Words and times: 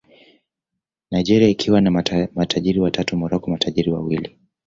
Nigeria 1.11 1.47
ikiwa 1.49 1.81
na 1.81 1.91
matajiri 2.33 2.79
watatu 2.79 3.17
Morocco 3.17 3.51
matajiri 3.51 3.91
wawili 3.91 4.37